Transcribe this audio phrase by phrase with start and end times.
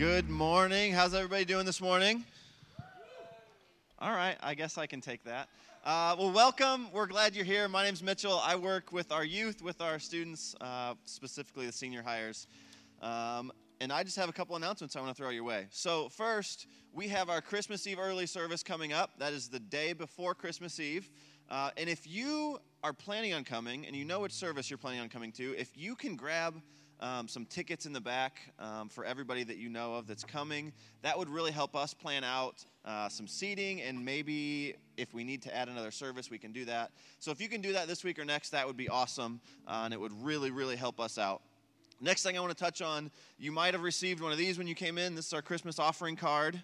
[0.00, 0.94] Good morning.
[0.94, 2.24] How's everybody doing this morning?
[3.98, 5.50] All right, I guess I can take that.
[5.84, 6.90] Uh, well, welcome.
[6.90, 7.68] We're glad you're here.
[7.68, 8.40] My name's Mitchell.
[8.42, 12.46] I work with our youth, with our students, uh, specifically the senior hires.
[13.02, 13.52] Um,
[13.82, 15.66] and I just have a couple announcements I want to throw your way.
[15.68, 19.10] So, first, we have our Christmas Eve early service coming up.
[19.18, 21.10] That is the day before Christmas Eve.
[21.50, 25.00] Uh, and if you are planning on coming and you know which service you're planning
[25.00, 26.54] on coming to, if you can grab
[27.00, 30.72] um, some tickets in the back um, for everybody that you know of that's coming.
[31.02, 35.42] That would really help us plan out uh, some seating, and maybe if we need
[35.42, 36.90] to add another service, we can do that.
[37.18, 39.82] So if you can do that this week or next, that would be awesome, uh,
[39.84, 41.42] and it would really, really help us out.
[42.00, 44.66] Next thing I want to touch on, you might have received one of these when
[44.66, 45.14] you came in.
[45.14, 46.62] This is our Christmas offering card.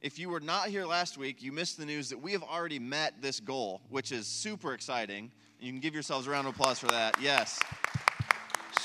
[0.00, 2.78] If you were not here last week, you missed the news that we have already
[2.78, 5.32] met this goal, which is super exciting.
[5.58, 7.20] You can give yourselves a round of applause for that.
[7.20, 7.58] Yes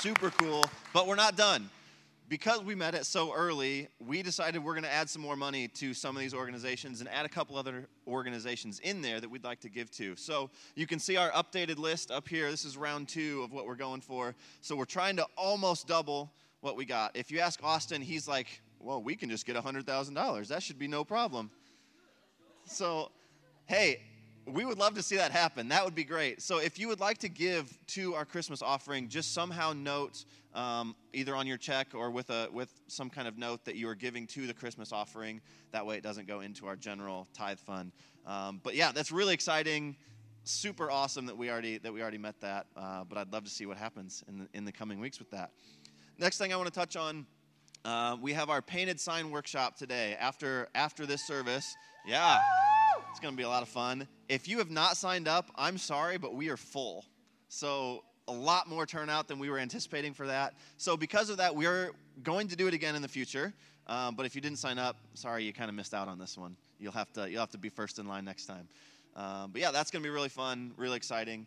[0.04, 1.70] super cool, but we're not done.
[2.28, 5.66] Because we met it so early, we decided we're going to add some more money
[5.68, 9.44] to some of these organizations and add a couple other organizations in there that we'd
[9.44, 10.14] like to give to.
[10.16, 12.50] So you can see our updated list up here.
[12.50, 14.34] This is round two of what we're going for.
[14.60, 16.30] So we're trying to almost double
[16.60, 17.16] what we got.
[17.16, 20.48] If you ask Austin, he's like, well, we can just get $100,000.
[20.48, 21.50] That should be no problem.
[22.66, 23.10] So,
[23.64, 24.02] hey,
[24.46, 25.68] we would love to see that happen.
[25.68, 26.42] That would be great.
[26.42, 30.94] So, if you would like to give to our Christmas offering, just somehow note um,
[31.12, 33.94] either on your check or with a with some kind of note that you are
[33.94, 35.40] giving to the Christmas offering.
[35.72, 37.92] That way, it doesn't go into our general tithe fund.
[38.26, 39.96] Um, but yeah, that's really exciting.
[40.44, 42.66] Super awesome that we already that we already met that.
[42.76, 45.30] Uh, but I'd love to see what happens in the, in the coming weeks with
[45.30, 45.50] that.
[46.18, 47.26] Next thing I want to touch on,
[47.84, 51.74] uh, we have our painted sign workshop today after after this service.
[52.06, 52.38] Yeah.
[53.14, 54.08] It's going to be a lot of fun.
[54.28, 57.04] If you have not signed up, I'm sorry, but we are full.
[57.48, 60.54] So, a lot more turnout than we were anticipating for that.
[60.78, 61.92] So, because of that, we're
[62.24, 63.54] going to do it again in the future.
[63.86, 66.36] Um, but if you didn't sign up, sorry, you kind of missed out on this
[66.36, 66.56] one.
[66.80, 68.66] You'll have to you'll have to be first in line next time.
[69.14, 71.46] Um, but yeah, that's going to be really fun, really exciting.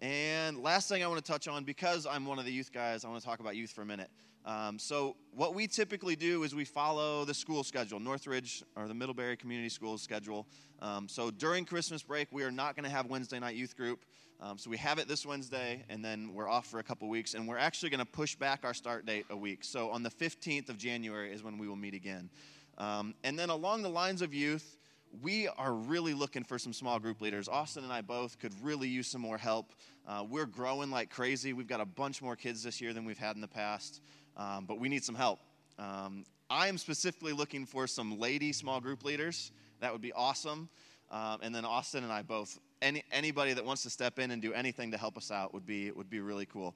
[0.00, 3.04] And last thing I want to touch on, because I'm one of the youth guys,
[3.04, 4.10] I want to talk about youth for a minute.
[4.44, 8.94] Um, so, what we typically do is we follow the school schedule, Northridge or the
[8.94, 10.46] Middlebury Community Schools schedule.
[10.80, 14.04] Um, so, during Christmas break, we are not going to have Wednesday night youth group.
[14.40, 17.34] Um, so, we have it this Wednesday, and then we're off for a couple weeks,
[17.34, 19.64] and we're actually going to push back our start date a week.
[19.64, 22.30] So, on the 15th of January is when we will meet again.
[22.78, 24.77] Um, and then, along the lines of youth,
[25.22, 27.48] we are really looking for some small group leaders.
[27.48, 29.72] Austin and I both could really use some more help.
[30.06, 31.52] Uh, we're growing like crazy.
[31.52, 34.00] We've got a bunch more kids this year than we've had in the past
[34.38, 35.40] um, but we need some help.
[35.78, 39.52] Um, I am specifically looking for some lady small group leaders.
[39.80, 40.68] That would be awesome.
[41.10, 42.58] Um, and then Austin and I both.
[42.80, 45.66] Any, anybody that wants to step in and do anything to help us out would
[45.66, 46.74] be would be really cool.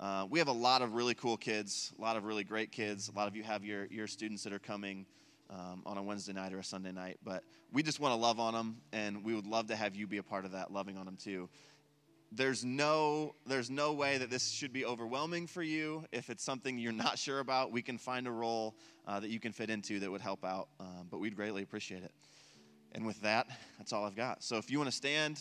[0.00, 3.08] Uh, we have a lot of really cool kids, a lot of really great kids.
[3.08, 5.06] A lot of you have your your students that are coming
[5.54, 8.40] um, on a Wednesday night or a Sunday night, but we just want to love
[8.40, 10.96] on them, and we would love to have you be a part of that, loving
[10.96, 11.48] on them too.
[12.32, 16.04] There's no there's no way that this should be overwhelming for you.
[16.10, 18.74] If it's something you're not sure about we can find a role
[19.06, 22.02] uh, that you can fit into that would help out um, but we'd greatly appreciate
[22.02, 22.12] it.
[22.92, 23.46] And with that
[23.78, 24.42] that's all i've got.
[24.42, 25.40] So if you want to stand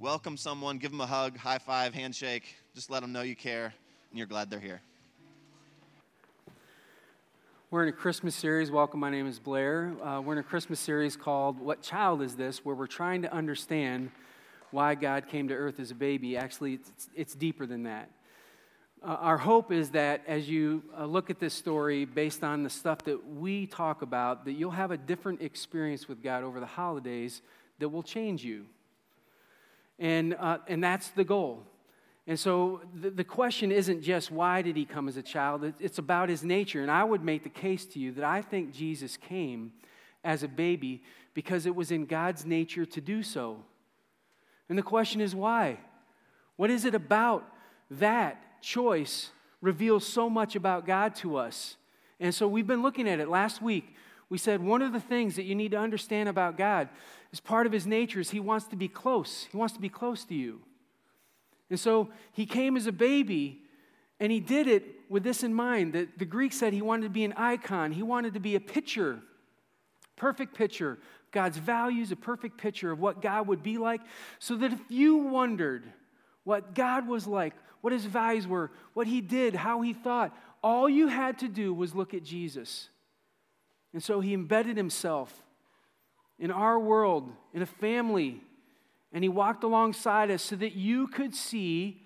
[0.00, 3.72] welcome someone give them a hug high five handshake just let them know you care
[4.10, 4.80] and you're glad they're here
[7.72, 8.70] we're in a Christmas series.
[8.70, 9.94] Welcome, my name is Blair.
[10.04, 12.62] Uh, we're in a Christmas series called What Child Is This?
[12.66, 14.10] where we're trying to understand
[14.72, 16.36] why God came to earth as a baby.
[16.36, 18.10] Actually, it's, it's deeper than that.
[19.02, 22.68] Uh, our hope is that as you uh, look at this story based on the
[22.68, 26.66] stuff that we talk about, that you'll have a different experience with God over the
[26.66, 27.40] holidays
[27.78, 28.66] that will change you.
[29.98, 31.62] And, uh, and that's the goal.
[32.26, 35.98] And so the, the question isn't just why did he come as a child, it's
[35.98, 36.82] about his nature.
[36.82, 39.72] And I would make the case to you that I think Jesus came
[40.22, 41.02] as a baby
[41.34, 43.64] because it was in God's nature to do so.
[44.68, 45.78] And the question is why?
[46.56, 47.44] What is it about
[47.90, 51.76] that choice reveals so much about God to us?
[52.20, 53.28] And so we've been looking at it.
[53.28, 53.96] Last week,
[54.28, 56.88] we said one of the things that you need to understand about God
[57.32, 59.48] is part of his nature is he wants to be close.
[59.50, 60.60] He wants to be close to you.
[61.72, 63.62] And so he came as a baby
[64.20, 67.08] and he did it with this in mind that the Greek said he wanted to
[67.08, 69.20] be an icon, he wanted to be a picture,
[70.14, 70.98] perfect picture
[71.30, 74.02] God's values, a perfect picture of what God would be like,
[74.38, 75.90] so that if you wondered
[76.44, 80.90] what God was like, what his values were, what he did, how he thought, all
[80.90, 82.90] you had to do was look at Jesus.
[83.94, 85.32] And so he embedded himself
[86.38, 88.42] in our world, in a family,
[89.12, 92.02] and he walked alongside us so that you could see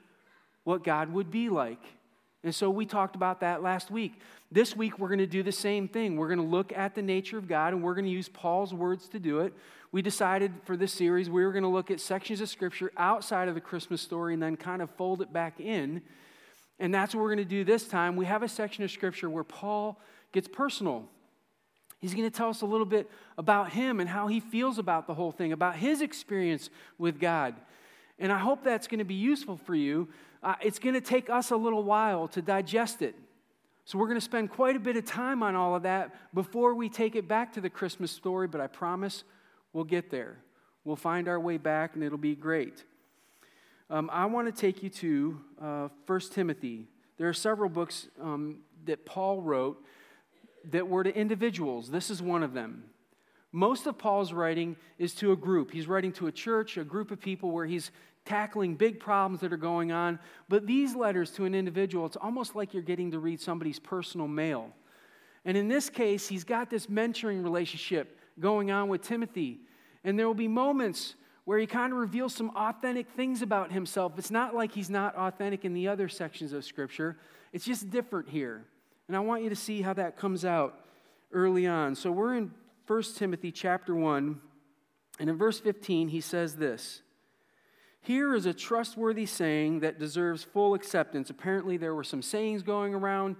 [0.64, 1.82] what God would be like.
[2.43, 4.20] And so we talked about that last week.
[4.53, 6.17] This week, we're going to do the same thing.
[6.17, 8.73] We're going to look at the nature of God, and we're going to use Paul's
[8.73, 9.53] words to do it.
[9.91, 13.49] We decided for this series we were going to look at sections of Scripture outside
[13.49, 16.03] of the Christmas story and then kind of fold it back in.
[16.79, 18.14] And that's what we're going to do this time.
[18.14, 20.00] We have a section of Scripture where Paul
[20.32, 21.08] gets personal.
[22.06, 25.08] He's going to tell us a little bit about him and how he feels about
[25.08, 27.56] the whole thing, about his experience with God.
[28.20, 30.06] And I hope that's going to be useful for you.
[30.41, 33.17] Uh, it's going to take us a little while to digest it.
[33.87, 36.76] So we're going to spend quite a bit of time on all of that before
[36.76, 39.25] we take it back to the Christmas story, but I promise
[39.73, 40.38] we'll get there.
[40.85, 42.85] We'll find our way back and it'll be great.
[43.91, 46.87] Um, I want to take you to uh, 1 Timothy.
[47.19, 49.85] There are several books um, that Paul wrote
[50.70, 51.90] that were to individuals.
[51.90, 52.84] This is one of them.
[53.52, 55.70] Most of Paul's writing is to a group.
[55.70, 57.90] He's writing to a church, a group of people where he's
[58.24, 60.18] tackling big problems that are going on.
[60.48, 64.28] But these letters to an individual, it's almost like you're getting to read somebody's personal
[64.28, 64.72] mail.
[65.44, 69.60] And in this case, he's got this mentoring relationship going on with Timothy.
[70.04, 71.14] And there will be moments
[71.44, 74.19] where he kind of reveals some authentic things about himself.
[74.19, 77.16] It's not like he's not authentic in the other sections of Scripture,
[77.52, 78.66] it's just different here.
[79.08, 80.81] And I want you to see how that comes out
[81.32, 81.94] early on.
[81.94, 82.50] So we're in
[82.87, 84.41] 1 Timothy chapter 1,
[85.19, 87.03] and in verse 15, he says this
[88.00, 91.31] Here is a trustworthy saying that deserves full acceptance.
[91.31, 93.37] Apparently, there were some sayings going around,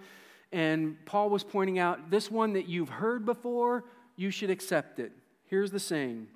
[0.53, 3.85] and Paul was pointing out this one that you've heard before,
[4.17, 5.13] you should accept it.
[5.47, 6.29] Here's the saying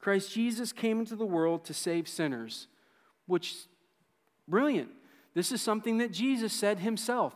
[0.00, 2.68] Christ Jesus came into the world to save sinners,
[3.26, 3.54] which,
[4.48, 4.90] brilliant.
[5.34, 7.34] This is something that Jesus said himself.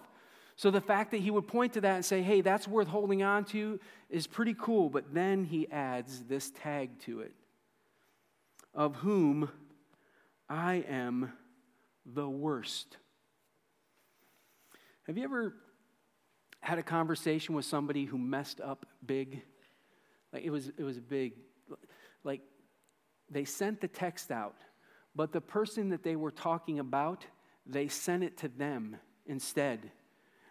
[0.58, 3.22] So the fact that he would point to that and say, hey, that's worth holding
[3.22, 3.78] on to
[4.10, 4.90] is pretty cool.
[4.90, 7.32] But then he adds this tag to it
[8.74, 9.50] of whom
[10.48, 11.32] I am
[12.04, 12.96] the worst.
[15.06, 15.54] Have you ever
[16.58, 19.42] had a conversation with somebody who messed up big?
[20.32, 21.34] Like it was, it was big.
[22.24, 22.40] Like
[23.30, 24.56] they sent the text out,
[25.14, 27.24] but the person that they were talking about,
[27.64, 29.92] they sent it to them instead.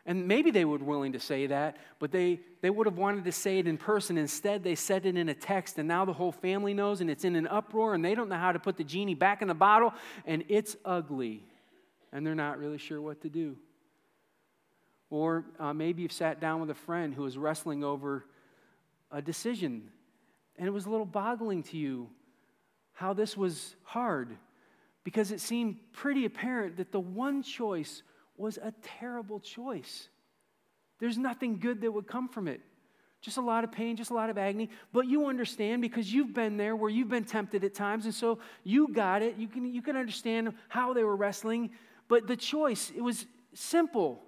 [0.07, 3.31] And maybe they were willing to say that, but they, they would have wanted to
[3.33, 4.17] say it in person.
[4.17, 7.25] Instead, they said it in a text, and now the whole family knows, and it's
[7.25, 9.53] in an uproar, and they don't know how to put the genie back in the
[9.53, 9.93] bottle,
[10.25, 11.43] and it's ugly,
[12.13, 13.57] and they're not really sure what to do.
[15.09, 18.23] Or uh, maybe you've sat down with a friend who was wrestling over
[19.11, 19.89] a decision,
[20.57, 22.09] and it was a little boggling to you
[22.93, 24.37] how this was hard
[25.03, 28.03] because it seemed pretty apparent that the one choice
[28.37, 30.09] was a terrible choice.
[30.99, 32.61] There's nothing good that would come from it.
[33.21, 34.69] Just a lot of pain, just a lot of agony.
[34.93, 38.39] But you understand because you've been there where you've been tempted at times, and so
[38.63, 39.37] you got it.
[39.37, 41.71] You can, you can understand how they were wrestling.
[42.07, 44.21] But the choice, it was simple,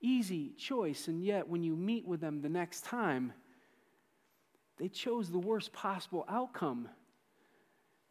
[0.00, 1.08] easy choice.
[1.08, 3.32] And yet, when you meet with them the next time,
[4.78, 6.88] they chose the worst possible outcome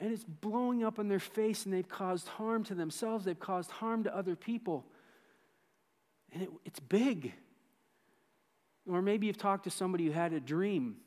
[0.04, 3.72] and it's blowing up in their face, and they've caused harm to themselves, they've caused
[3.72, 4.86] harm to other people.
[6.34, 7.32] And it, it's big.
[8.86, 10.98] Or maybe you've talked to somebody who had a dream.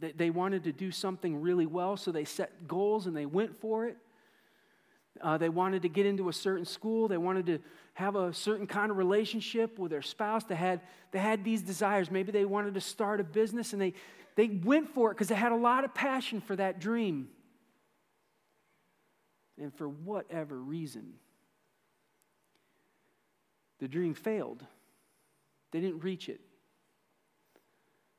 [0.00, 3.60] They, they wanted to do something really well, so they set goals and they went
[3.60, 3.98] for it.
[5.20, 7.06] Uh, they wanted to get into a certain school.
[7.06, 7.60] They wanted to
[7.92, 10.42] have a certain kind of relationship with their spouse.
[10.42, 10.80] They had,
[11.12, 12.10] they had these desires.
[12.10, 13.94] Maybe they wanted to start a business and they,
[14.34, 17.28] they went for it because they had a lot of passion for that dream.
[19.60, 21.14] And for whatever reason,
[23.78, 24.64] the dream failed.
[25.70, 26.40] They didn't reach it.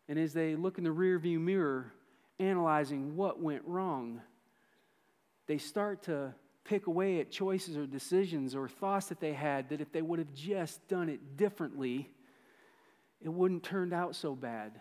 [0.07, 1.91] And as they look in the rearview mirror,
[2.39, 4.21] analyzing what went wrong,
[5.47, 9.81] they start to pick away at choices or decisions or thoughts that they had that
[9.81, 12.09] if they would have just done it differently,
[13.21, 14.79] it wouldn't turned out so bad.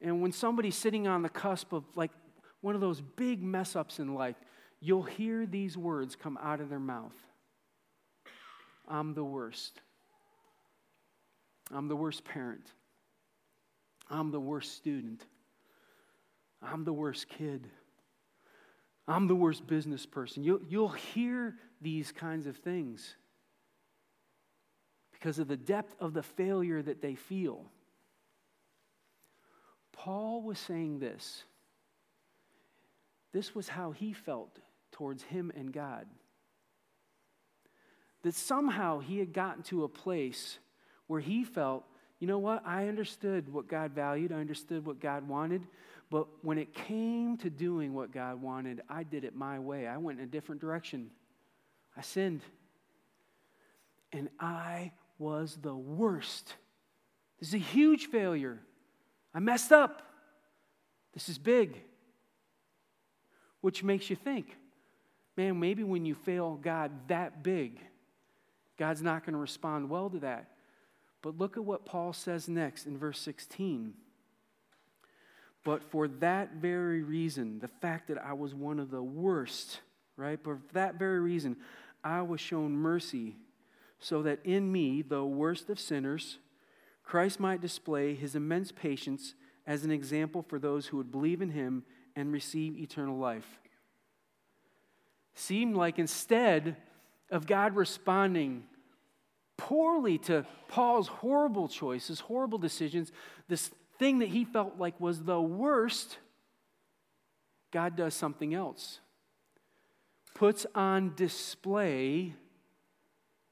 [0.00, 2.10] And when somebody's sitting on the cusp of like
[2.60, 4.36] one of those big mess ups in life,
[4.84, 7.16] you'll hear these words come out of their mouth
[8.86, 9.80] I'm the worst.
[11.72, 12.66] I'm the worst parent.
[14.10, 15.24] I'm the worst student.
[16.62, 17.66] I'm the worst kid.
[19.08, 20.44] I'm the worst business person.
[20.44, 23.14] You'll, you'll hear these kinds of things
[25.12, 27.64] because of the depth of the failure that they feel.
[29.92, 31.44] Paul was saying this.
[33.32, 34.58] This was how he felt
[34.94, 36.06] towards him and God.
[38.22, 40.58] That somehow he had gotten to a place
[41.08, 41.84] where he felt,
[42.20, 45.66] you know what, I understood what God valued, I understood what God wanted,
[46.10, 49.86] but when it came to doing what God wanted, I did it my way.
[49.86, 51.10] I went in a different direction.
[51.96, 52.40] I sinned.
[54.14, 56.54] and I was the worst.
[57.40, 58.60] This is a huge failure.
[59.34, 60.02] I messed up.
[61.12, 61.82] This is big.
[63.60, 64.56] Which makes you think,
[65.36, 67.80] man, maybe when you fail God that big,
[68.78, 70.50] God's not going to respond well to that.
[71.22, 73.94] But look at what Paul says next in verse 16.
[75.64, 79.80] But for that very reason, the fact that I was one of the worst,
[80.16, 80.38] right?
[80.42, 81.56] But for that very reason,
[82.02, 83.36] I was shown mercy,
[83.98, 86.38] so that in me, the worst of sinners,
[87.02, 89.34] Christ might display his immense patience
[89.66, 93.60] as an example for those who would believe in him and receive eternal life.
[95.34, 96.76] Seemed like instead
[97.30, 98.64] of God responding
[99.56, 103.12] poorly to Paul's horrible choices, horrible decisions,
[103.48, 106.18] this thing that he felt like was the worst,
[107.70, 109.00] God does something else.
[110.34, 112.34] Puts on display,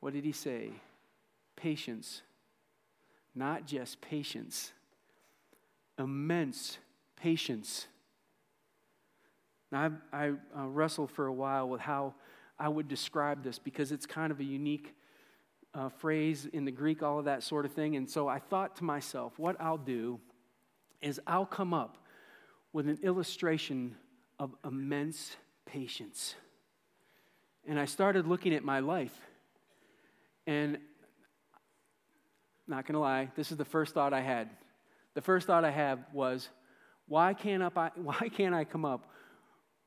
[0.01, 0.71] what did he say?
[1.57, 2.23] Patience.
[3.35, 4.73] Not just patience,
[5.99, 6.79] immense
[7.17, 7.87] patience.
[9.73, 12.13] Now, I, I uh, wrestled for a while with how
[12.59, 14.95] I would describe this because it's kind of a unique
[15.75, 17.97] uh, phrase in the Greek, all of that sort of thing.
[17.97, 20.21] And so I thought to myself, what I'll do
[21.01, 21.97] is I'll come up
[22.75, 23.97] with an illustration
[24.39, 26.35] of immense patience.
[27.67, 29.19] And I started looking at my life.
[30.47, 30.79] And
[32.67, 34.51] not going to lie, this is the first thought I had.
[35.15, 36.51] The first thought I had was,
[37.09, 39.09] why can't, I, why can't I come up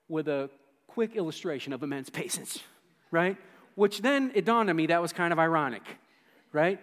[0.07, 0.50] with a
[0.88, 2.59] quick illustration of immense patience,
[3.12, 3.38] right?
[3.75, 5.83] Which then it dawned on me that was kind of ironic,
[6.51, 6.79] right?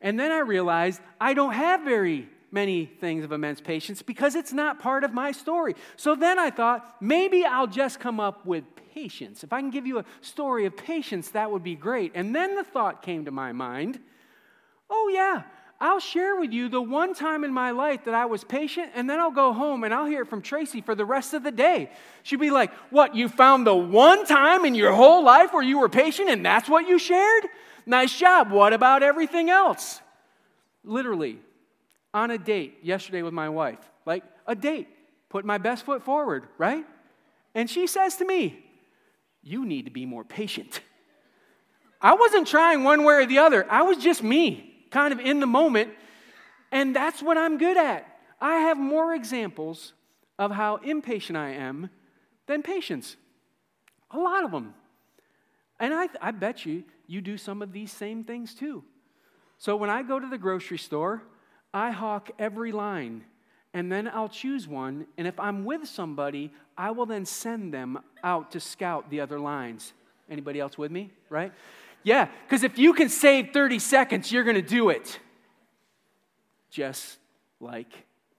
[0.00, 4.52] And then I realized I don't have very many things of immense patience because it's
[4.52, 5.74] not part of my story.
[5.96, 8.64] So then I thought maybe I'll just come up with
[8.94, 9.42] patience.
[9.42, 12.12] If I can give you a story of patience, that would be great.
[12.14, 13.98] And then the thought came to my mind
[14.90, 15.42] oh, yeah,
[15.80, 19.10] I'll share with you the one time in my life that I was patient, and
[19.10, 21.50] then I'll go home and I'll hear it from Tracy for the rest of the
[21.50, 21.90] day.
[22.22, 25.78] She'll be like, What, you found the one time in your whole life where you
[25.78, 27.46] were patient and that's what you shared?
[27.86, 28.50] Nice job.
[28.50, 30.00] What about everything else?
[30.84, 31.38] Literally,
[32.12, 34.88] on a date yesterday with my wife, like a date,
[35.28, 36.84] put my best foot forward, right?
[37.54, 38.64] And she says to me,
[39.42, 40.80] You need to be more patient.
[42.00, 45.40] I wasn't trying one way or the other, I was just me kind of in
[45.40, 45.90] the moment.
[46.70, 48.06] And that's what I'm good at.
[48.40, 49.92] I have more examples
[50.38, 51.90] of how impatient I am
[52.46, 53.16] than patience.
[54.12, 54.72] A lot of them.
[55.80, 58.84] And I, I bet you, you do some of these same things too.
[59.58, 61.22] So when I go to the grocery store,
[61.72, 63.24] I hawk every line
[63.72, 65.06] and then I'll choose one.
[65.18, 69.40] And if I'm with somebody, I will then send them out to scout the other
[69.40, 69.92] lines.
[70.30, 71.10] Anybody else with me?
[71.28, 71.52] Right?
[72.04, 75.18] Yeah, because if you can save 30 seconds, you're going to do it.
[76.70, 77.18] Just
[77.60, 77.92] like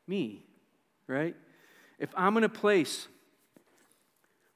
[0.07, 0.45] me,
[1.07, 1.35] right?
[1.97, 3.07] If I'm in a place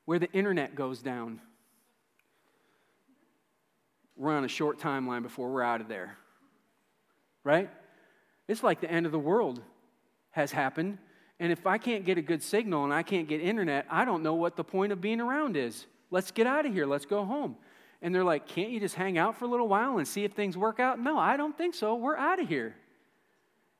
[0.05, 1.41] where the internet goes down,
[4.15, 6.17] we're on a short timeline before we're out of there,
[7.43, 7.69] right?
[8.47, 9.61] It's like the end of the world
[10.31, 10.97] has happened.
[11.39, 14.21] And if I can't get a good signal and I can't get internet, I don't
[14.21, 15.85] know what the point of being around is.
[16.11, 16.85] Let's get out of here.
[16.85, 17.55] Let's go home.
[18.01, 20.31] And they're like, can't you just hang out for a little while and see if
[20.31, 20.99] things work out?
[20.99, 21.95] No, I don't think so.
[21.95, 22.75] We're out of here.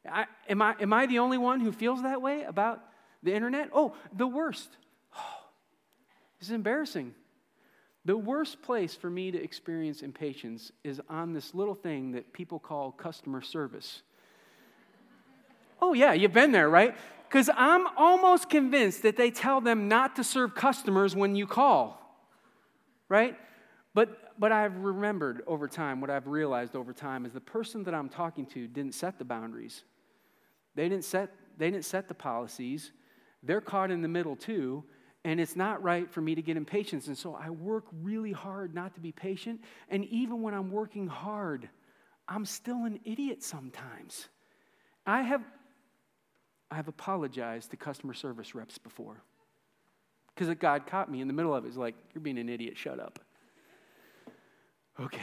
[0.10, 2.84] I, am, I, am I the only one who feels that way about
[3.24, 3.70] the internet?
[3.74, 4.70] Oh, the worst.
[5.16, 5.20] Oh,
[6.40, 7.14] this is embarrassing.
[8.06, 12.60] The worst place for me to experience impatience is on this little thing that people
[12.60, 14.02] call customer service.
[15.82, 16.96] Oh, yeah, you've been there, right?
[17.28, 22.02] Because I'm almost convinced that they tell them not to serve customers when you call,
[23.08, 23.38] right?
[24.00, 27.94] But, but I've remembered over time, what I've realized over time is the person that
[27.94, 29.84] I'm talking to didn't set the boundaries.
[30.74, 32.94] They didn't set, they didn't set the policies.
[33.44, 34.86] They're caught in the middle too,
[35.26, 37.08] and it's not right for me to get impatient.
[37.08, 39.60] And so I work really hard not to be patient.
[39.90, 41.68] And even when I'm working hard,
[42.26, 44.30] I'm still an idiot sometimes.
[45.06, 45.44] I have,
[46.72, 49.22] I have apologized to customer service reps before
[50.34, 51.68] because God caught me in the middle of it.
[51.68, 53.20] He's like, You're being an idiot, shut up.
[55.00, 55.20] Okay.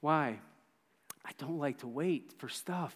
[0.00, 0.38] Why?
[1.24, 2.94] I don't like to wait for stuff.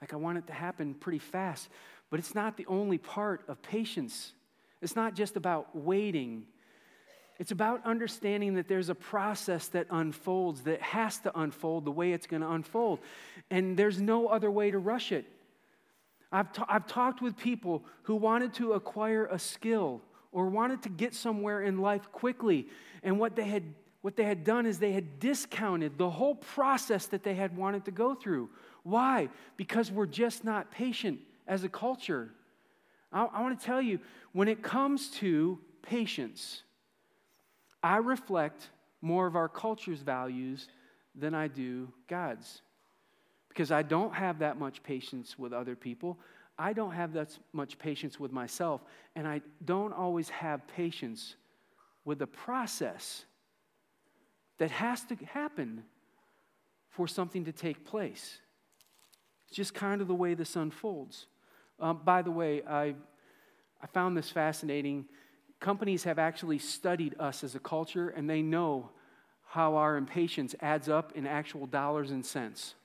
[0.00, 1.68] Like, I want it to happen pretty fast.
[2.10, 4.32] But it's not the only part of patience.
[4.82, 6.44] It's not just about waiting.
[7.38, 12.12] It's about understanding that there's a process that unfolds, that has to unfold the way
[12.12, 12.98] it's going to unfold.
[13.50, 15.24] And there's no other way to rush it.
[16.30, 21.14] I've, I've talked with people who wanted to acquire a skill or wanted to get
[21.14, 22.68] somewhere in life quickly.
[23.02, 23.64] And what they had
[24.02, 27.84] what they had done is they had discounted the whole process that they had wanted
[27.84, 28.50] to go through.
[28.82, 29.28] Why?
[29.56, 32.30] Because we're just not patient as a culture.
[33.12, 34.00] I, I want to tell you,
[34.32, 36.64] when it comes to patience,
[37.82, 40.68] I reflect more of our culture's values
[41.14, 42.60] than I do God's.
[43.48, 46.18] Because I don't have that much patience with other people.
[46.58, 48.80] I don't have that much patience with myself.
[49.14, 51.36] And I don't always have patience
[52.04, 53.26] with the process
[54.62, 55.82] that has to happen
[56.88, 58.38] for something to take place.
[59.48, 61.26] It's just kind of the way this unfolds.
[61.80, 62.94] Um, by the way, I,
[63.82, 65.06] I found this fascinating.
[65.58, 68.90] Companies have actually studied us as a culture, and they know
[69.48, 72.76] how our impatience adds up in actual dollars and cents.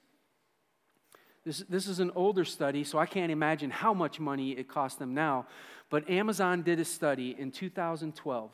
[1.46, 4.98] This, this is an older study, so I can't imagine how much money it costs
[4.98, 5.46] them now.
[5.92, 8.50] But Amazon did a study in 2012,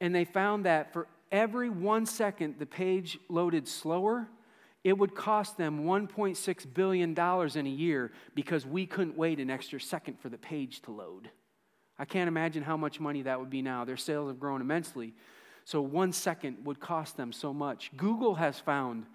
[0.00, 4.28] and they found that for every one second the page loaded slower,
[4.84, 9.80] it would cost them $1.6 billion in a year because we couldn't wait an extra
[9.80, 11.30] second for the page to load.
[11.98, 13.84] I can't imagine how much money that would be now.
[13.84, 15.14] Their sales have grown immensely.
[15.64, 17.90] So one second would cost them so much.
[17.96, 19.06] Google has found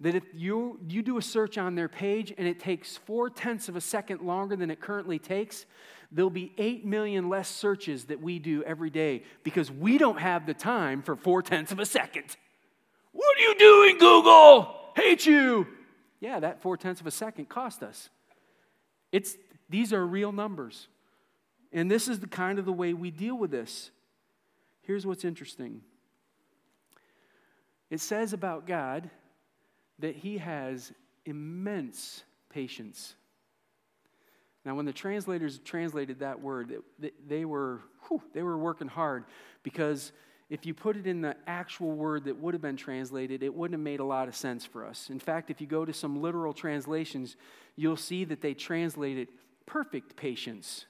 [0.00, 3.68] that if you, you do a search on their page and it takes four tenths
[3.68, 5.66] of a second longer than it currently takes,
[6.12, 10.46] there'll be 8 million less searches that we do every day because we don't have
[10.46, 12.36] the time for four tenths of a second.
[13.12, 14.82] What are you doing, Google?
[14.94, 15.66] hate you.
[16.20, 18.08] Yeah, that four tenths of a second cost us.
[19.10, 19.36] It's,
[19.68, 20.88] these are real numbers.
[21.72, 23.90] And this is the kind of the way we deal with this.
[24.82, 25.82] Here's what's interesting
[27.90, 29.10] it says about God
[29.98, 30.92] that he has
[31.24, 33.14] immense patience.
[34.64, 36.82] Now, when the translators translated that word,
[37.26, 39.24] they were, whew, they were working hard
[39.62, 40.12] because
[40.50, 43.72] if you put it in the actual word that would have been translated, it wouldn't
[43.72, 45.08] have made a lot of sense for us.
[45.10, 47.36] In fact, if you go to some literal translations,
[47.74, 49.28] you'll see that they translated
[49.66, 50.84] perfect patience,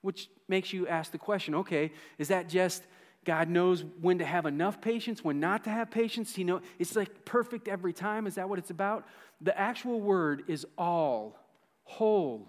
[0.00, 2.82] which makes you ask the question okay, is that just
[3.24, 6.34] God knows when to have enough patience, when not to have patience?
[6.34, 8.26] He know it's like perfect every time.
[8.26, 9.06] Is that what it's about?
[9.40, 11.38] The actual word is all,
[11.84, 12.48] whole,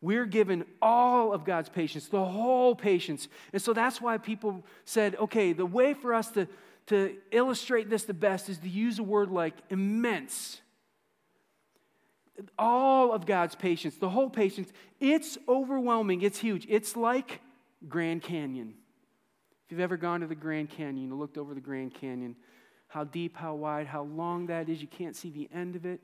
[0.00, 3.28] we're given all of God's patience, the whole patience.
[3.52, 6.46] And so that's why people said, okay, the way for us to,
[6.86, 10.60] to illustrate this the best is to use a word like immense.
[12.56, 16.64] All of God's patience, the whole patience, it's overwhelming, it's huge.
[16.68, 17.40] It's like
[17.88, 18.74] Grand Canyon.
[19.66, 22.36] If you've ever gone to the Grand Canyon, looked over the Grand Canyon,
[22.86, 26.00] how deep, how wide, how long that is, you can't see the end of it.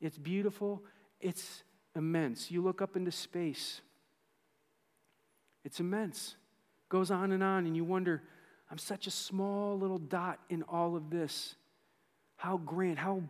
[0.00, 0.82] It's beautiful.
[1.20, 1.62] It's
[1.96, 2.50] immense.
[2.50, 3.80] You look up into space,
[5.64, 6.36] it's immense.
[6.88, 8.22] Goes on and on, and you wonder,
[8.70, 11.54] I'm such a small little dot in all of this.
[12.36, 13.22] How grand, how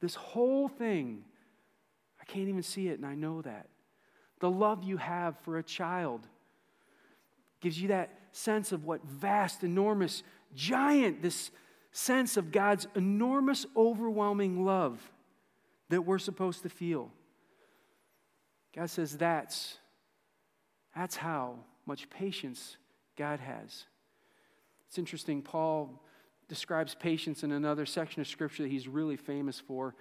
[0.00, 1.24] this whole thing,
[2.20, 3.66] I can't even see it, and I know that.
[4.40, 6.26] The love you have for a child
[7.60, 10.22] gives you that sense of what vast, enormous,
[10.54, 11.50] giant, this
[11.90, 15.00] sense of God's enormous, overwhelming love
[15.88, 17.10] that we're supposed to feel.
[18.78, 19.76] God says that's,
[20.94, 22.76] that's how much patience
[23.16, 23.86] God has.
[24.86, 26.00] It's interesting, Paul
[26.48, 29.96] describes patience in another section of Scripture that he's really famous for.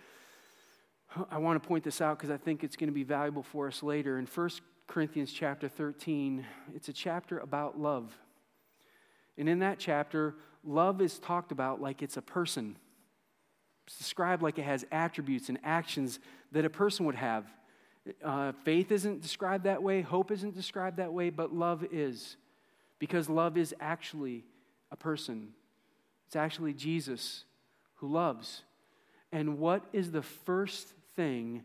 [1.31, 3.65] I want to point this out because I think it's going to be valuable for
[3.65, 4.19] us later.
[4.19, 4.49] In 1
[4.85, 8.15] Corinthians chapter 13, it's a chapter about love.
[9.39, 12.75] And in that chapter, love is talked about like it's a person.
[13.87, 16.19] It's described like it has attributes and actions
[16.51, 17.51] that a person would have.
[18.23, 22.37] Uh, faith isn't described that way, hope isn't described that way, but love is.
[22.99, 24.43] Because love is actually
[24.91, 25.49] a person.
[26.27, 27.43] It's actually Jesus
[27.95, 28.63] who loves.
[29.31, 31.63] And what is the first thing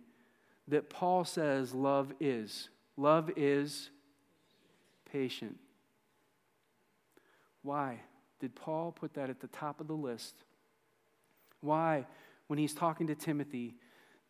[0.68, 2.68] that Paul says love is?
[2.96, 3.90] Love is
[5.10, 5.58] patient.
[7.62, 8.00] Why
[8.40, 10.34] did Paul put that at the top of the list?
[11.60, 12.06] Why,
[12.48, 13.76] when he's talking to Timothy,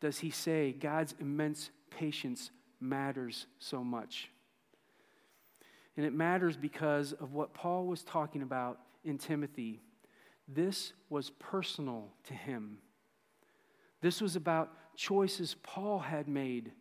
[0.00, 2.50] does he say God's immense patience
[2.80, 4.28] matters so much.
[5.96, 9.80] And it matters because of what Paul was talking about in Timothy.
[10.48, 12.78] This was personal to him.
[14.00, 16.72] This was about choices Paul had made.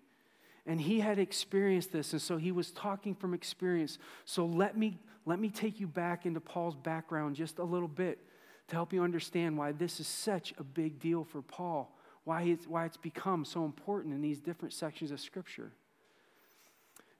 [0.65, 3.97] And he had experienced this, and so he was talking from experience.
[4.26, 8.19] So let me, let me take you back into Paul's background just a little bit
[8.67, 12.67] to help you understand why this is such a big deal for Paul why it's,
[12.67, 15.71] why it's become so important in these different sections of Scripture.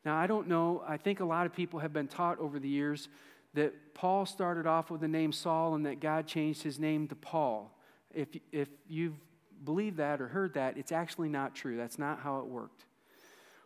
[0.06, 2.70] Now, I don't know, I think a lot of people have been taught over the
[2.70, 3.08] years
[3.54, 7.16] that Paul started off with the name Saul and that God changed his name to
[7.16, 7.78] Paul.
[8.14, 9.16] If, if you've
[9.64, 11.78] believed that or heard that, it's actually not true.
[11.78, 12.86] That's not how it worked.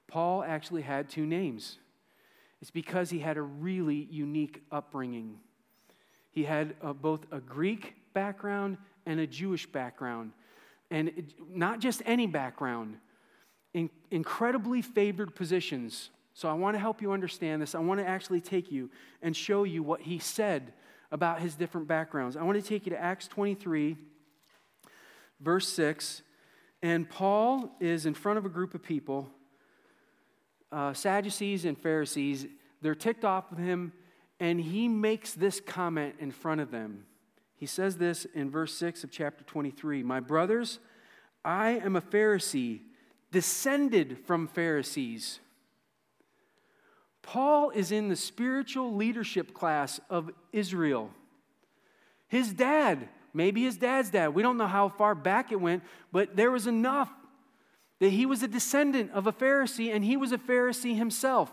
[0.07, 1.77] Paul actually had two names.
[2.61, 5.37] It's because he had a really unique upbringing.
[6.31, 10.31] He had uh, both a Greek background and a Jewish background.
[10.91, 12.97] And not just any background,
[13.73, 16.09] in, incredibly favored positions.
[16.33, 17.75] So I want to help you understand this.
[17.75, 18.89] I want to actually take you
[19.21, 20.73] and show you what he said
[21.11, 22.37] about his different backgrounds.
[22.37, 23.97] I want to take you to Acts 23,
[25.39, 26.21] verse 6.
[26.81, 29.29] And Paul is in front of a group of people,
[30.71, 32.47] uh, Sadducees and Pharisees.
[32.81, 33.93] They're ticked off with him,
[34.39, 37.05] and he makes this comment in front of them.
[37.55, 40.79] He says this in verse 6 of chapter 23 My brothers,
[41.43, 42.81] I am a Pharisee,
[43.31, 45.39] descended from Pharisees.
[47.21, 51.09] Paul is in the spiritual leadership class of Israel.
[52.27, 56.35] His dad, maybe his dad's dad, we don't know how far back it went, but
[56.35, 57.09] there was enough
[57.99, 61.51] that he was a descendant of a Pharisee and he was a Pharisee himself.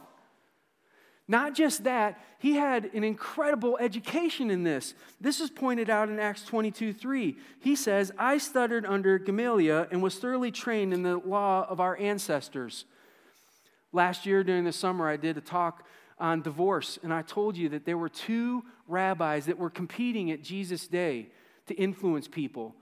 [1.29, 4.95] Not just that, he had an incredible education in this.
[5.21, 7.37] This is pointed out in Acts 22 3.
[7.61, 11.97] He says, I stuttered under Gamaliel and was thoroughly trained in the law of our
[11.97, 12.85] ancestors.
[13.93, 15.87] Last year during the summer, I did a talk
[16.19, 20.43] on divorce, and I told you that there were two rabbis that were competing at
[20.43, 21.29] Jesus' day
[21.67, 22.75] to influence people.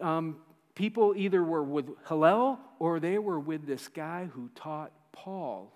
[0.00, 0.36] Um,
[0.74, 5.72] people either were with Hillel or they were with this guy who taught Paul.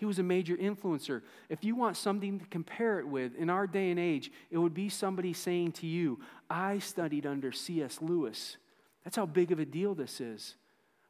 [0.00, 1.20] He was a major influencer.
[1.50, 4.72] If you want something to compare it with in our day and age, it would
[4.72, 7.98] be somebody saying to you, I studied under C.S.
[8.00, 8.56] Lewis.
[9.04, 10.54] That's how big of a deal this is.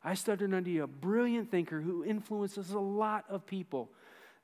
[0.02, 3.92] I studied under a brilliant thinker who influences a lot of people.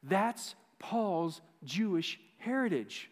[0.05, 3.11] That's Paul's Jewish heritage.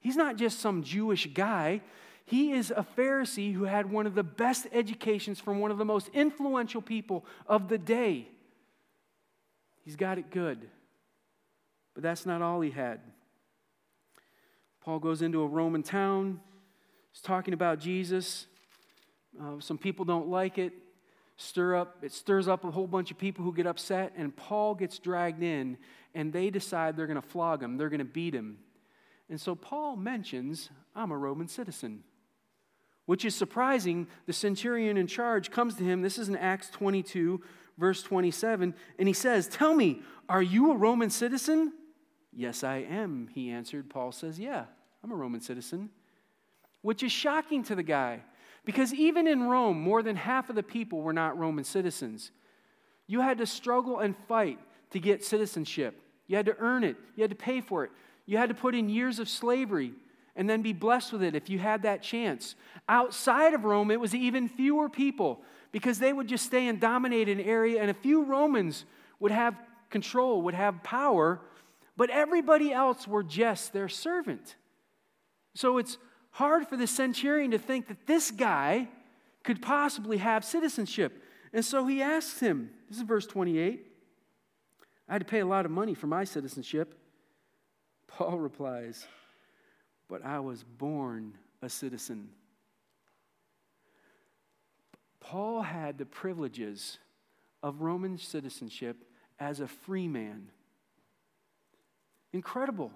[0.00, 1.82] He's not just some Jewish guy.
[2.24, 5.84] He is a Pharisee who had one of the best educations from one of the
[5.84, 8.26] most influential people of the day.
[9.84, 10.68] He's got it good.
[11.94, 13.00] But that's not all he had.
[14.80, 16.40] Paul goes into a Roman town.
[17.12, 18.46] He's talking about Jesus.
[19.40, 20.72] Uh, some people don't like it.
[21.36, 24.74] Stir up, it stirs up a whole bunch of people who get upset, and Paul
[24.74, 25.78] gets dragged in,
[26.14, 28.58] and they decide they're going to flog him, they're going to beat him.
[29.28, 32.04] And so Paul mentions, I'm a Roman citizen,
[33.06, 34.06] which is surprising.
[34.26, 36.02] The centurion in charge comes to him.
[36.02, 37.40] This is in Acts 22,
[37.78, 41.72] verse 27, and he says, Tell me, are you a Roman citizen?
[42.32, 43.90] Yes, I am, he answered.
[43.90, 44.64] Paul says, Yeah,
[45.02, 45.90] I'm a Roman citizen,
[46.80, 48.22] which is shocking to the guy
[48.64, 52.30] because even in Rome, more than half of the people were not Roman citizens.
[53.06, 54.58] You had to struggle and fight
[54.90, 57.90] to get citizenship, you had to earn it, you had to pay for it,
[58.26, 59.92] you had to put in years of slavery
[60.36, 62.54] and then be blessed with it if you had that chance.
[62.88, 67.28] Outside of Rome, it was even fewer people because they would just stay and dominate
[67.28, 68.84] an area, and a few Romans
[69.18, 69.56] would have
[69.90, 71.40] control, would have power,
[71.96, 74.56] but everybody else were just their servant.
[75.54, 75.98] So it's
[76.30, 78.88] hard for the centurion to think that this guy
[79.42, 81.22] could possibly have citizenship.
[81.52, 83.86] And so he asks him, this is verse 28.
[85.08, 86.98] I had to pay a lot of money for my citizenship.
[88.06, 89.06] Paul replies,
[90.08, 92.28] But I was born a citizen.
[95.22, 96.98] Paul had the privileges
[97.62, 99.04] of Roman citizenship
[99.38, 100.48] as a free man.
[102.32, 102.90] Incredible.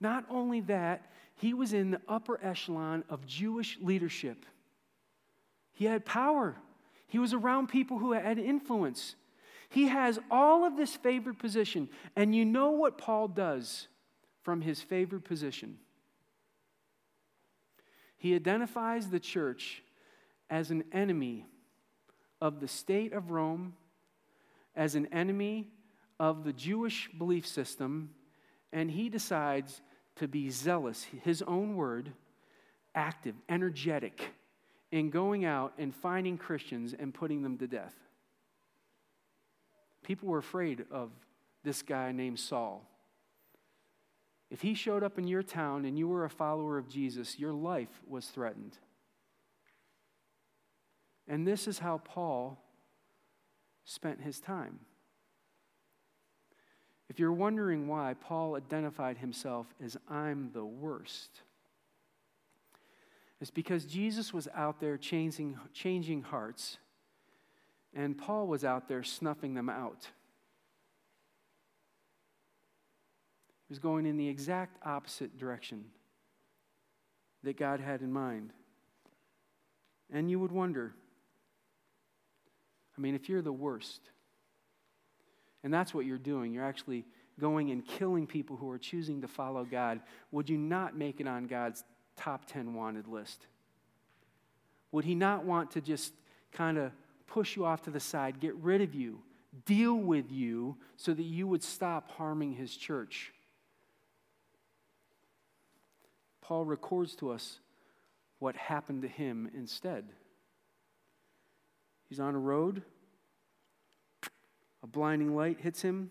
[0.00, 4.46] Not only that, he was in the upper echelon of Jewish leadership.
[5.72, 6.56] He had power,
[7.08, 9.16] he was around people who had influence.
[9.68, 11.88] He has all of this favored position.
[12.16, 13.86] And you know what Paul does
[14.42, 15.78] from his favored position?
[18.16, 19.82] He identifies the church
[20.50, 21.46] as an enemy
[22.40, 23.74] of the state of Rome,
[24.74, 25.68] as an enemy
[26.18, 28.10] of the Jewish belief system,
[28.72, 29.80] and he decides
[30.16, 32.12] to be zealous, his own word,
[32.94, 34.20] active, energetic
[34.90, 37.94] in going out and finding Christians and putting them to death.
[40.02, 41.10] People were afraid of
[41.62, 42.84] this guy named Saul.
[44.50, 47.52] If he showed up in your town and you were a follower of Jesus, your
[47.52, 48.76] life was threatened.
[51.28, 52.62] And this is how Paul
[53.84, 54.80] spent his time.
[57.08, 61.40] If you're wondering why Paul identified himself as I'm the worst,
[63.40, 66.78] it's because Jesus was out there changing, changing hearts,
[67.94, 70.06] and Paul was out there snuffing them out.
[73.66, 75.84] He was going in the exact opposite direction
[77.42, 78.52] that God had in mind.
[80.12, 80.94] And you would wonder
[83.00, 84.02] I mean, if you're the worst,
[85.64, 87.06] and that's what you're doing, you're actually
[87.40, 91.26] going and killing people who are choosing to follow God, would you not make it
[91.26, 91.82] on God's
[92.14, 93.46] top 10 wanted list?
[94.92, 96.12] Would He not want to just
[96.52, 96.92] kind of
[97.26, 99.22] push you off to the side, get rid of you,
[99.64, 103.32] deal with you, so that you would stop harming His church?
[106.42, 107.60] Paul records to us
[108.40, 110.04] what happened to him instead.
[112.10, 112.82] He's on a road,
[114.82, 116.10] a blinding light hits him,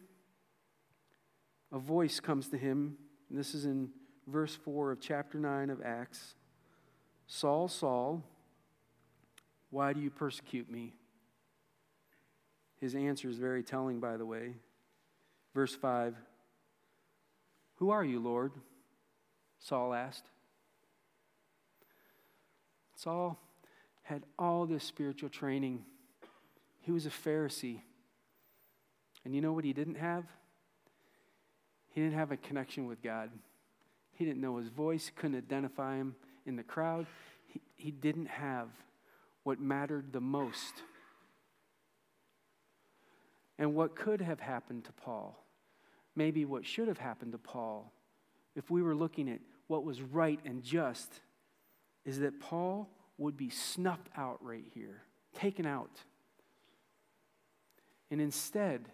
[1.72, 2.98] a voice comes to him.
[3.30, 3.90] this is in
[4.26, 6.36] verse 4 of chapter 9 of Acts
[7.28, 8.24] Saul, Saul,
[9.70, 10.96] why do you persecute me?
[12.82, 14.56] His answer is very telling, by the way.
[15.54, 16.16] Verse 5
[17.76, 18.54] Who are you, Lord?
[19.60, 20.30] Saul asked.
[22.96, 23.38] Saul
[24.10, 25.86] had all this spiritual training.
[26.82, 27.82] He was a Pharisee.
[29.24, 30.24] And you know what he didn't have?
[31.90, 33.30] He didn't have a connection with God.
[34.14, 36.16] He didn't know his voice, couldn't identify him
[36.48, 37.06] in the crowd.
[37.46, 38.70] He, he didn't have
[39.44, 40.82] what mattered the most.
[43.60, 45.38] And what could have happened to Paul,
[46.16, 47.94] maybe what should have happened to Paul,
[48.56, 51.14] if we were looking at what was right and just,
[52.06, 55.04] is that Paul would be snuffed out right here,
[55.36, 55.92] taken out.
[58.10, 58.90] And instead,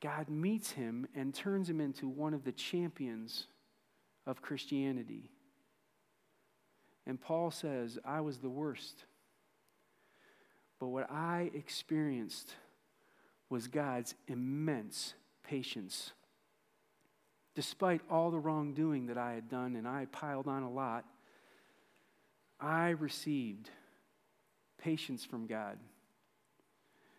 [0.00, 3.46] God meets him and turns him into one of the champions
[4.26, 5.30] of Christianity.
[7.06, 9.04] And Paul says, I was the worst.
[10.78, 12.54] But what I experienced
[13.48, 16.12] was God's immense patience.
[17.54, 21.04] Despite all the wrongdoing that I had done, and I piled on a lot,
[22.60, 23.70] I received
[24.78, 25.78] patience from God.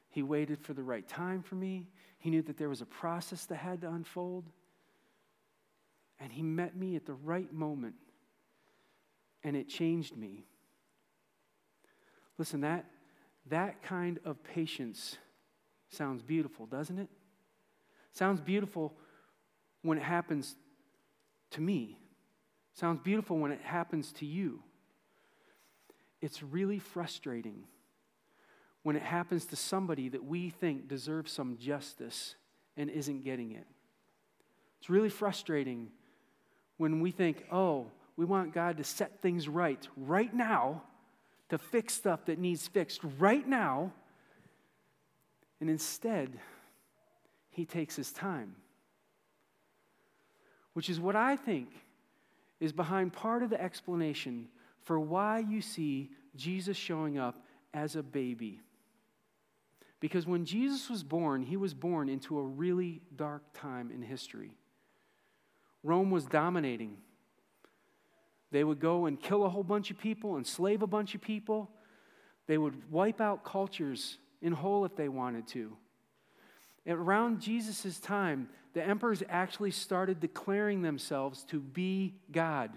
[0.10, 1.88] He waited for the right time for me.
[2.17, 4.45] He knew that there was a process that had to unfold.
[6.19, 7.95] And He met me at the right moment.
[9.43, 10.45] And it changed me.
[12.38, 12.86] Listen, that,
[13.47, 15.17] that kind of patience
[15.89, 17.10] sounds beautiful, doesn't it?
[18.12, 18.93] Sounds beautiful
[19.82, 20.56] when it happens
[21.52, 21.97] to me.
[22.73, 24.62] Sounds beautiful when it happens to you.
[26.21, 27.63] It's really frustrating
[28.84, 32.36] when it happens to somebody that we think deserves some justice
[32.77, 33.67] and isn't getting it.
[34.79, 35.89] It's really frustrating
[36.77, 40.84] when we think, oh, we want God to set things right right now,
[41.49, 43.91] to fix stuff that needs fixed right now.
[45.60, 46.39] And instead,
[47.49, 48.55] he takes his time.
[50.73, 51.69] Which is what I think
[52.60, 54.47] is behind part of the explanation
[54.89, 58.60] for why you see Jesus showing up as a baby.
[59.99, 64.58] Because when Jesus was born, he was born into a really dark time in history.
[65.84, 66.97] Rome was dominating.
[68.49, 71.69] They would go and kill a whole bunch of people, enslave a bunch of people.
[72.47, 75.78] They would wipe out cultures in whole if they wanted to.
[76.88, 82.71] Around Jesus' time, the emperors actually started declaring themselves to be God.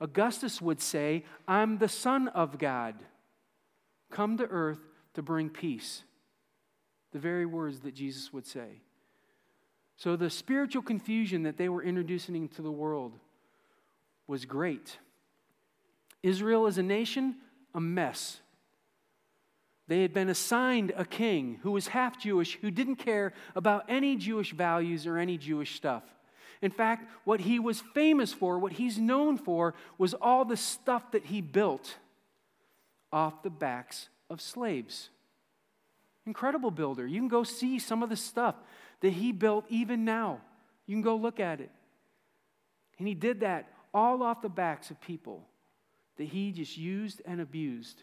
[0.00, 2.94] Augustus would say, I'm the Son of God,
[4.10, 4.80] come to earth
[5.14, 6.04] to bring peace.
[7.12, 8.82] The very words that Jesus would say.
[9.96, 13.14] So the spiritual confusion that they were introducing into the world
[14.26, 14.98] was great.
[16.22, 17.36] Israel as a nation,
[17.74, 18.40] a mess.
[19.88, 24.16] They had been assigned a king who was half Jewish, who didn't care about any
[24.16, 26.04] Jewish values or any Jewish stuff.
[26.60, 31.12] In fact, what he was famous for, what he's known for, was all the stuff
[31.12, 31.96] that he built
[33.12, 35.10] off the backs of slaves.
[36.26, 37.06] Incredible builder.
[37.06, 38.56] You can go see some of the stuff
[39.00, 40.40] that he built even now.
[40.86, 41.70] You can go look at it.
[42.98, 45.44] And he did that all off the backs of people
[46.16, 48.02] that he just used and abused.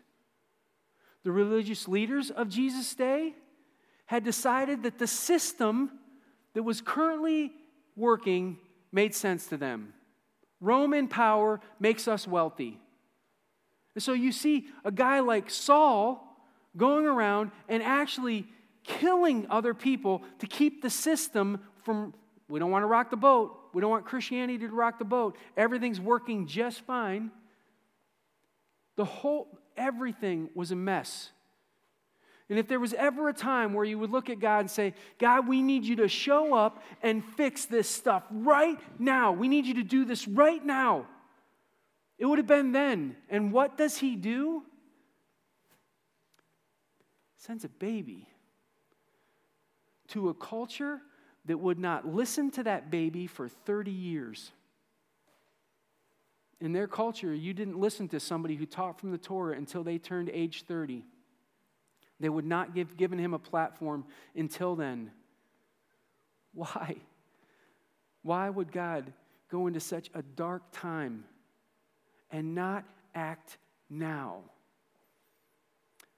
[1.23, 3.33] The religious leaders of Jesus' day
[4.05, 5.91] had decided that the system
[6.53, 7.51] that was currently
[7.95, 8.57] working
[8.91, 9.93] made sense to them.
[10.61, 12.79] Roman power makes us wealthy.
[13.93, 16.21] And so you see a guy like Saul
[16.75, 18.47] going around and actually
[18.83, 22.13] killing other people to keep the system from,
[22.47, 23.57] we don't want to rock the boat.
[23.73, 25.37] We don't want Christianity to rock the boat.
[25.57, 27.31] Everything's working just fine.
[28.95, 31.31] The whole, everything was a mess.
[32.49, 34.93] And if there was ever a time where you would look at God and say,
[35.17, 39.31] God, we need you to show up and fix this stuff right now.
[39.31, 41.07] We need you to do this right now.
[42.19, 43.15] It would have been then.
[43.29, 44.63] And what does he do?
[47.37, 48.27] Sends a baby
[50.09, 51.01] to a culture
[51.45, 54.51] that would not listen to that baby for 30 years.
[56.61, 59.97] In their culture, you didn't listen to somebody who taught from the Torah until they
[59.97, 61.05] turned age 30.
[62.19, 65.11] They would not give given him a platform until then.
[66.53, 66.95] Why?
[68.21, 69.11] Why would God
[69.51, 71.25] go into such a dark time
[72.31, 73.57] and not act
[73.89, 74.39] now?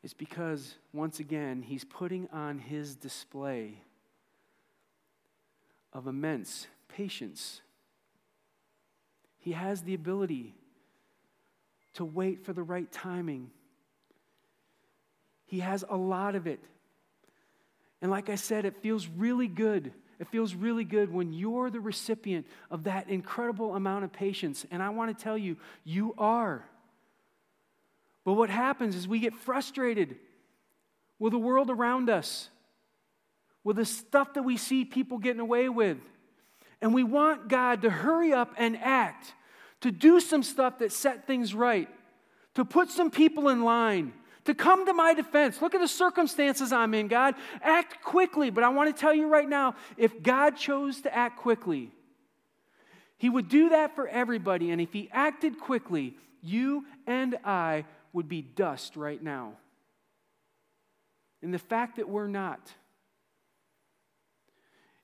[0.04, 3.82] It's because, once again, he's putting on his display
[5.92, 7.62] of immense patience.
[9.40, 10.54] He has the ability
[11.96, 13.50] to wait for the right timing
[15.48, 16.60] he has a lot of it.
[18.02, 19.92] And like I said, it feels really good.
[20.20, 24.66] It feels really good when you're the recipient of that incredible amount of patience.
[24.70, 26.64] And I want to tell you, you are.
[28.24, 30.18] But what happens is we get frustrated
[31.18, 32.50] with the world around us,
[33.64, 35.98] with the stuff that we see people getting away with.
[36.82, 39.34] And we want God to hurry up and act,
[39.82, 41.90] to do some stuff that set things right,
[42.56, 44.14] to put some people in line,
[44.48, 45.62] to come to my defense.
[45.62, 47.36] Look at the circumstances I'm in, God.
[47.62, 48.50] Act quickly.
[48.50, 51.92] But I want to tell you right now if God chose to act quickly,
[53.18, 54.72] He would do that for everybody.
[54.72, 57.84] And if He acted quickly, you and I
[58.14, 59.54] would be dust right now.
[61.42, 62.72] And the fact that we're not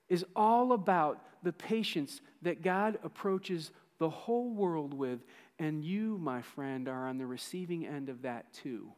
[0.08, 5.20] is all about the patience that God approaches the whole world with.
[5.60, 8.94] And you, my friend, are on the receiving end of that too.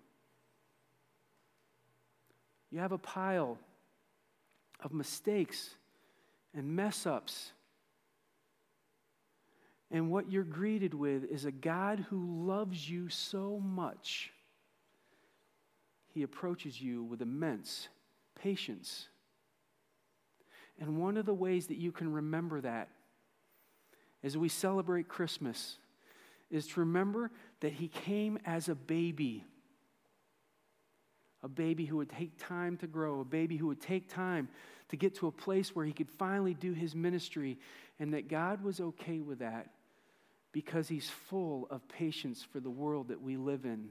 [2.71, 3.57] You have a pile
[4.83, 5.75] of mistakes
[6.53, 7.51] and mess ups.
[9.91, 14.31] And what you're greeted with is a God who loves you so much,
[16.13, 17.89] he approaches you with immense
[18.35, 19.07] patience.
[20.79, 22.89] And one of the ways that you can remember that
[24.23, 25.77] as we celebrate Christmas
[26.49, 29.45] is to remember that he came as a baby
[31.45, 34.49] a baby who would take time to grow, a baby who would take time
[34.89, 37.59] to get to a place where he could finally do his ministry,
[37.99, 39.69] and that God was okay with that
[40.51, 43.89] because he's full of patience for the world that we live in.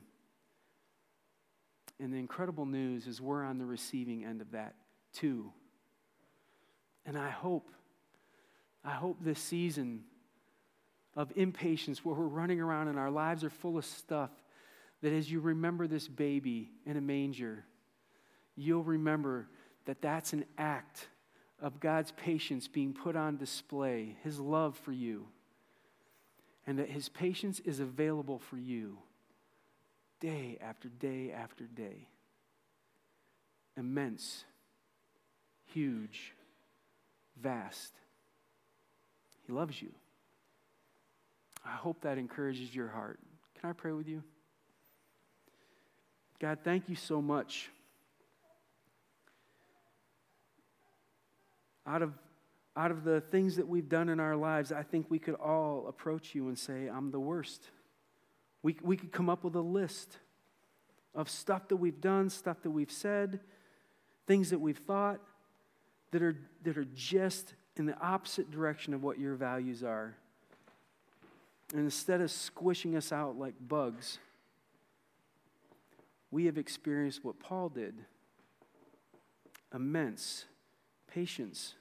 [2.01, 4.75] And the incredible news is we're on the receiving end of that
[5.13, 5.53] too.
[7.07, 7.71] And I hope,
[8.85, 10.03] I hope this season
[11.15, 14.31] of impatience where we're running around and our lives are full of stuff
[15.05, 17.63] that as you remember this baby in a manger,
[18.57, 19.47] you'll remember
[19.85, 21.09] that that's an act
[21.61, 25.27] of God's patience being put on display, His love for you,
[26.67, 28.97] and that His patience is available for you
[30.21, 32.09] day after day after day.
[33.77, 34.45] Immense,
[35.67, 36.33] huge,
[37.43, 37.93] vast.
[39.47, 39.93] He loves you.
[41.63, 43.21] I hope that encourages your heart.
[43.61, 44.23] Can I pray with you?
[46.45, 47.71] God, thank you so much.
[51.87, 52.13] Out of,
[52.77, 55.87] out of the things that we've done in our lives, I think we could all
[55.89, 57.71] approach you and say, I'm the worst.
[58.63, 60.19] We, we could come up with a list
[61.15, 63.41] of stuff that we've done, stuff that we've said,
[64.27, 65.21] things that we've thought
[66.11, 70.15] that are, that are just in the opposite direction of what your values are.
[71.73, 74.19] And instead of squishing us out like bugs,
[76.35, 77.95] we have experienced what Paul did
[79.73, 80.47] immense
[81.07, 81.75] patience.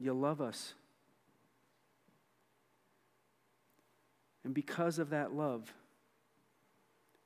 [0.00, 0.72] You love us.
[4.42, 5.70] And because of that love,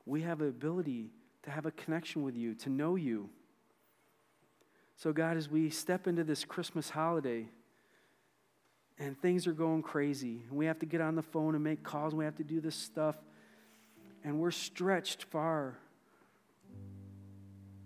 [0.05, 1.11] we have the ability
[1.45, 3.31] to have a connection with you, to know you.
[4.97, 7.47] So, God, as we step into this Christmas holiday
[8.99, 11.85] and things are going crazy, and we have to get on the phone and make
[11.85, 13.15] calls, and we have to do this stuff,
[14.25, 15.79] and we're stretched far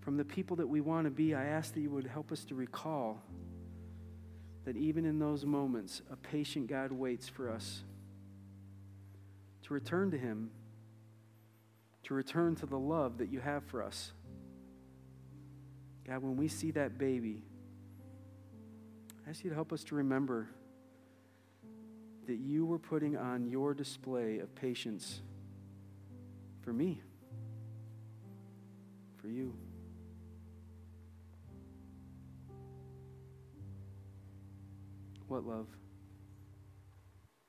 [0.01, 2.45] from the people that we want to be, I ask that you would help us
[2.47, 3.23] to recall
[4.65, 7.83] that even in those moments, a patient God waits for us
[9.63, 10.51] to return to Him,
[12.05, 14.13] to return to the love that you have for us.
[16.07, 17.45] God, when we see that baby,
[19.25, 20.49] I ask you to help us to remember
[22.27, 25.21] that you were putting on your display of patience
[26.63, 27.03] for me.
[29.23, 29.55] for you.
[35.29, 35.69] What love?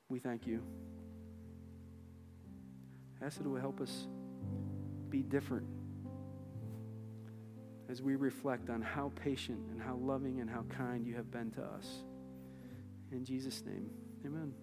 [0.08, 0.62] We thank you.
[3.22, 4.08] Ask that it will help us
[5.10, 5.66] be different
[7.90, 11.50] as we reflect on how patient and how loving and how kind you have been
[11.52, 12.04] to us.
[13.12, 13.90] In Jesus' name,
[14.26, 14.54] amen.